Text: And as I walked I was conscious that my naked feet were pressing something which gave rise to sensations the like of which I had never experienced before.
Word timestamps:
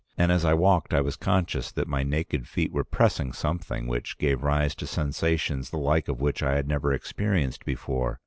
And 0.17 0.31
as 0.31 0.43
I 0.43 0.55
walked 0.55 0.95
I 0.95 1.01
was 1.01 1.15
conscious 1.15 1.71
that 1.73 1.87
my 1.87 2.01
naked 2.01 2.47
feet 2.47 2.71
were 2.71 2.83
pressing 2.83 3.33
something 3.33 3.85
which 3.85 4.17
gave 4.17 4.41
rise 4.41 4.73
to 4.77 4.87
sensations 4.87 5.69
the 5.69 5.77
like 5.77 6.07
of 6.07 6.19
which 6.19 6.41
I 6.41 6.55
had 6.55 6.67
never 6.67 6.91
experienced 6.91 7.65
before. 7.65 8.19